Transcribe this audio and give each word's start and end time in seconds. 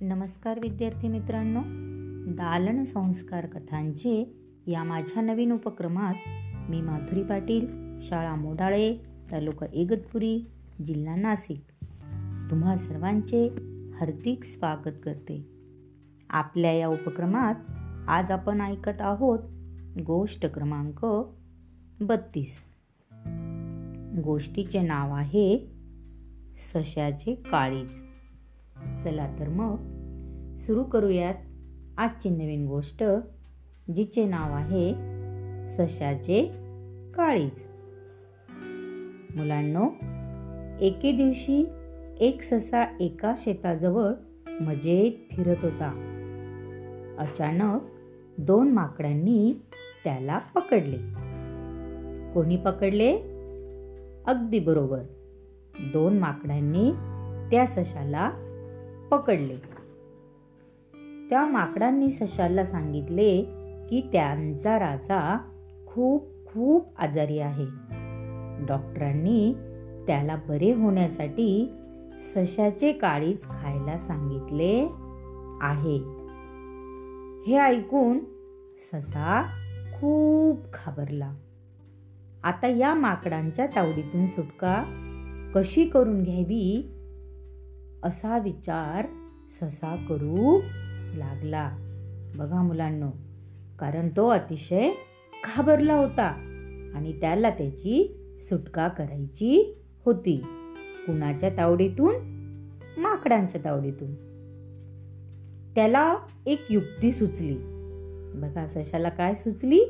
नमस्कार 0.00 0.58
विद्यार्थी 0.58 1.08
मित्रांनो. 1.08 1.60
दालन 2.34 2.84
संस्कार 2.84 3.46
कथांचे 3.46 4.36
या 4.66 4.84
माझ्या 4.84 5.22
नवीन 5.22 5.52
उपक्रमात 5.52 6.14
मी 6.70 6.80
माधुरी 6.80 7.22
पाटील 7.22 7.66
शाळा 8.02 8.34
मोडाळे 8.34 8.96
तालुका 9.32 9.66
इगतपुरी 9.72 10.50
जिल्हा 10.86 11.16
नाशिक 11.16 11.64
तुम्हा 12.50 12.76
सर्वांचे 12.76 13.46
हार्दिक 14.00 14.44
स्वागत 14.44 14.94
करते. 15.04 15.48
आपल्या 16.30 16.72
या 16.72 16.88
उपक्रमात 16.88 17.54
आज 18.08 18.30
आपण 18.30 18.60
ऐकत 18.60 19.00
आहोत 19.00 19.38
गोष्ट 20.06 20.46
क्रमांक 20.46 21.06
बत्तीस. 22.00 22.56
गोष्टीचे 24.24 24.80
नाव 24.80 25.14
आहे 25.14 25.70
सशाचे 26.58 27.34
काळीज. 27.34 28.02
चला 29.04 29.36
तर 29.38 29.48
मग 29.48 29.76
सुरू 30.58 30.84
करूयात 30.84 31.34
आजची 31.98 32.30
नवीन 32.30 32.66
गोष्ट 32.66 33.04
जिचे 33.96 34.24
नाव 34.24 34.52
आहे 34.52 34.94
सशाचे 35.72 36.44
काळीज. 37.14 37.66
मुलांनो 39.36 39.84
एके 40.80 41.12
दिवशी 41.12 41.66
एक 42.20 42.42
ससा 42.42 42.84
एका 43.00 43.34
शेताजवळ 43.38 44.12
मजेत 44.60 45.36
फिरत 45.36 45.56
होता. 45.62 46.04
अचानक 47.18 47.80
दोन 48.38 48.72
माकडांनी 48.72 49.62
त्याला 50.04 50.38
पकडले. 50.38 50.96
कोणी 52.34 52.56
पकडले? 52.56 53.16
अगदी 54.26 54.58
बरोबर. 54.58 55.02
दोन 55.92 56.18
माकडांनी 56.18 56.92
त्या 57.50 57.66
सशाला 57.66 58.30
पकडले. 59.10 59.56
त्या 61.30 61.46
माकडांनी 61.46 62.10
सशाला 62.10 62.64
सांगितले 62.64 63.42
की 63.90 64.08
त्यांचा 64.12 64.78
राजा 64.78 65.38
खूप 65.86 66.26
खूप 66.46 66.86
आजारी 66.98 67.38
आहे. 67.38 67.64
डॉक्टरांनी 68.66 69.54
त्याला 70.06 70.36
बरे 70.48 70.72
होण्यासाठी 70.72 71.72
सशाचे 72.22 72.92
काळीच 72.92 73.44
खायला 73.44 73.98
सांगितले 73.98 74.88
आहे. 75.60 75.96
हे 77.46 77.58
ऐकून 77.58 78.18
ससा 78.92 79.42
खूप 79.94 80.58
घाबरला. 80.74 81.34
आता 82.44 82.66
या 82.66 82.94
माकडांच्या 82.94 83.66
तावडीतून 83.66 84.26
सुटका 84.26 84.84
कशी 85.54 85.84
करून 85.84 86.22
घ्यावी 86.22 86.94
असा 88.02 88.38
विचार 88.38 89.06
ससा 89.50 89.96
करू 90.08 90.60
लागला. 91.14 91.70
बघा 92.36 92.62
मुलांनो 92.62 93.10
कारण 93.78 94.08
तो 94.08 94.28
अतिशय 94.28 94.90
घाबरला 95.44 95.94
होता 95.94 96.24
आणि 96.94 97.20
त्याला 97.20 97.50
त्याची 97.50 98.20
सुटका 98.40 98.88
करायची 98.88 99.78
होती. 100.04 100.36
कुणाच्या 101.06 101.50
तावडीतून? 101.56 102.14
माकडांच्या 102.98 103.60
तावडीतून. 103.64 104.14
त्याला 105.74 106.16
एक 106.46 106.60
युक्ती 106.70 107.12
सुचली. 107.12 107.56
बघा 108.34 108.66
सशाला 108.66 109.08
काय 109.08 109.34
सुचली? 109.34 109.80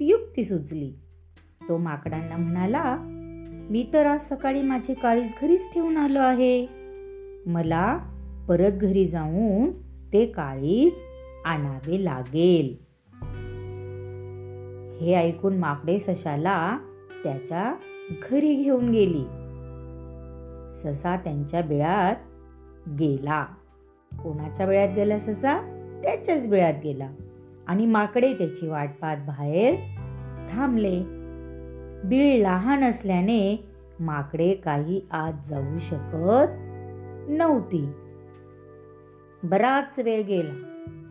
युक्ती 0.00 0.44
सुचली. 0.44 0.92
तो 1.68 1.76
माकडांना 1.76 2.36
म्हणाला 2.36 2.96
मी 3.70 3.90
तर 3.92 4.06
आज 4.06 4.28
सकाळी 4.28 4.62
माझे 4.62 4.94
काळीज 4.94 5.32
घरीच 5.42 5.72
ठेवून 5.74 5.96
आलो 5.96 6.18
आहे. 6.18 6.77
मला 7.48 7.98
परत 8.48 8.72
घरी 8.72 9.08
जाऊन 9.08 9.70
ते 10.12 10.26
काळीज 10.26 10.92
आणावे 11.44 12.04
लागेल. 12.04 12.88
हे 15.00 15.14
ऐकून 15.14 15.58
माकडे 15.58 15.98
सशाला 15.98 16.78
त्याच्या 17.24 17.74
घरी 18.30 18.54
घेऊन 18.54 18.90
गेली. 18.90 19.24
ससा 20.76 21.16
त्यांच्या 21.16 21.62
बिळात 21.62 22.16
गेला. 22.88 23.44
कोणाच्या 24.12 24.66
बिळात 24.66 24.88
गेला 24.96 25.18
ससा? 25.18 25.58
त्याच्याच 26.04 26.48
बिळात 26.48 26.74
गेला. 26.84 27.10
आणि 27.66 27.86
माकडे 27.86 28.34
त्याची 28.34 28.68
वाट 28.68 28.90
पाहत 29.00 29.16
बाहेर 29.16 29.74
थांबले. 30.50 31.02
बीळ 32.04 32.42
लहान 32.42 32.84
असल्याने 32.84 33.64
माकडे 34.00 34.54
काही 34.54 35.00
आत 35.10 35.32
जाऊ 35.46 35.78
शकत 35.78 36.67
नव्हती. 37.28 37.92
बराच 39.42 39.98
वेळ 39.98 40.22
गेला. 40.22 40.64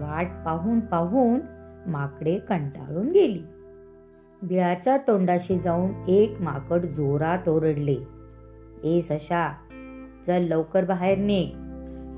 वाट 0.00 0.26
पाहून 0.44 0.80
पाहून 0.80 1.40
माकडे 1.86 2.38
कंटाळून 2.38 3.10
गेली. 3.10 3.42
बिळाच्या 4.42 4.96
तोंडाशी 4.96 5.58
जाऊन 5.58 5.90
एक 6.08 6.40
माकड 6.40 6.86
जोरात 6.86 7.48
ओरडले. 7.48 7.96
ए 8.84 9.00
सशा 9.00 9.52
चल 10.26 10.42
लवकर 10.42 10.84
बाहेर 10.84 11.18
निघ. 11.18 11.48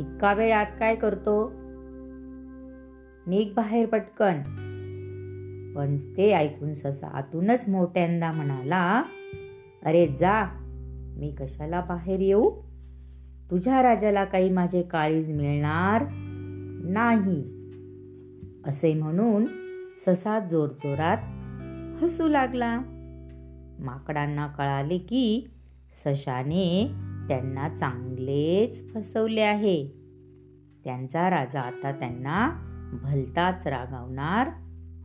इतका 0.00 0.34
वेळ 0.34 0.54
आत 0.54 0.66
काय 0.78 0.94
करतो? 0.94 1.52
निघ 3.26 3.54
बाहेर 3.54 3.86
पटकन. 3.86 4.62
पण 5.76 5.96
ते 5.96 6.32
ऐकून 6.32 6.74
ससा 6.74 7.06
आतूनच 7.06 7.68
मोठ्यांदा 7.68 8.32
म्हणाला 8.32 9.02
अरे 9.84 10.06
जा 10.06 10.44
मी 11.18 11.34
कशाला 11.40 11.80
बाहेर 11.80 12.20
येऊ? 12.20 12.50
तुझ्या 13.50 13.82
राजाला 13.82 14.24
काही 14.24 14.50
माझे 14.50 14.82
काळीज 14.82 15.30
मिळणार 15.30 16.04
नाही 16.90 17.42
असे 18.66 18.94
म्हणून 18.94 19.46
ससा 20.06 20.40
जोरजोरात 20.40 21.18
हसू 22.02 22.28
लागला. 22.28 22.78
माकडांना 23.78 24.46
कळाले 24.46 24.98
की 24.98 25.50
सशाने 26.04 26.90
त्यांना 27.28 27.68
चांगलेच 27.68 28.94
फसवले 28.94 29.40
आहे. 29.40 29.88
त्यांचा 30.84 31.30
राजा 31.30 31.60
आता 31.60 31.92
त्यांना 31.92 32.50
भलताच 33.02 33.66
रागावणार 33.66 34.48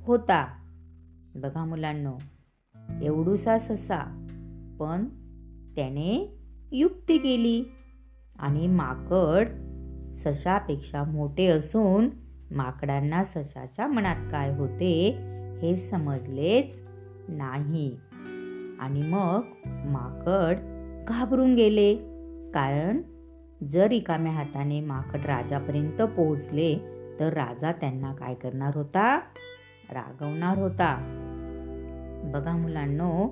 होता. 0.03 0.47
बघा 1.35 1.65
मुलांनो 1.65 2.13
एवढूसा 3.01 3.59
ससा 3.59 4.25
पण 4.79 5.05
त्याने 5.75 6.37
युक्ती 6.71 7.17
केली. 7.17 7.63
आणि 8.41 8.67
माकड 8.67 9.47
सशापेक्षा 10.17 11.03
मोठे 11.03 11.45
असून 11.45 12.09
माकडांना 12.51 13.23
सशाच्या 13.23 13.87
मनात 13.87 14.15
काय 14.31 14.57
होते 14.57 15.17
हे 15.61 15.75
समजलेच 15.75 16.87
नाही. 17.27 17.97
आणि 18.79 19.01
मग 19.01 19.41
माकड 19.67 20.57
घाबरून 21.07 21.55
गेले. 21.55 21.95
कारण 22.53 23.01
जर 23.69 23.87
रिकाम्या 23.87 24.31
हाताने 24.31 24.81
माकड 24.81 25.25
राजापर्यंत 25.25 26.01
पोहोचले 26.01 26.75
तर 27.19 27.33
राजा 27.33 27.71
त्यांना 27.71 28.13
काय 28.13 28.33
करणार 28.33 28.71
होता? 28.75 29.19
रागवणार 29.91 30.57
होता. 30.57 31.17
बघा 32.33 32.57
मुलांनो 32.57 33.27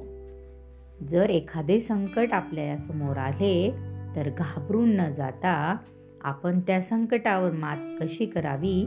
जर 1.08 1.30
एखादे 1.30 1.80
संकट 1.80 2.34
आपल्यासमोर 2.34 3.18
आले 3.18 3.75
तर 4.16 4.30
घाबरून 4.38 4.96
न 4.96 5.14
जाता 5.14 5.78
आपण 6.22 6.59
त्या 6.59 6.81
संकटावर 6.81 7.52
मात 7.52 7.78
कशी 8.02 8.25
करावी 8.25 8.81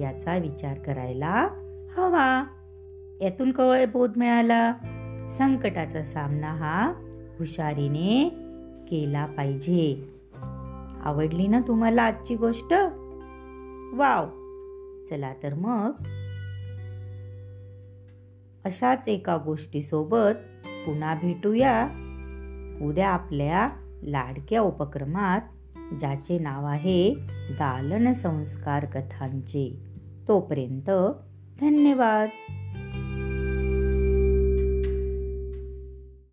याचा 0.00 0.36
विचार 0.36 0.78
करायला 0.78 1.48
हवा. 1.96 2.44
यातून 3.20 3.52
कवय 3.52 3.86
बोध 3.86 4.12
मिळाला. 4.16 4.72
संकटाचा 5.38 6.02
सामना 6.02 6.46
हा 6.46 6.92
हुशारीने 7.38 8.28
केला 8.90 9.26
पाहिजे. 9.26 10.14
आवडली 11.04 11.46
ना 11.46 11.60
तुम्हाला 11.68 12.02
आजची 12.02 12.36
गोष्ट? 12.36 12.72
वाव! 13.92 14.26
चला 15.10 15.32
तर 15.42 15.54
मग 15.54 15.90
अशाच 18.64 19.08
एका 19.08 19.36
गोष्टीसोबत 19.36 20.66
पुन्हा 20.66 21.14
भेटूया. 21.14 21.88
उद्या 22.82 23.08
आपल्या 23.08 23.68
लाडक्या 24.02 24.60
उपक्रमात 24.60 25.40
ज्याचे 26.00 26.38
नाव 26.38 26.66
आहे 26.66 27.14
दालन 27.50 28.12
संस्कार 28.12 28.84
कथांचे. 28.84 29.80
तोपर्यंत 30.28 30.90
धन्यवाद. 31.60 32.28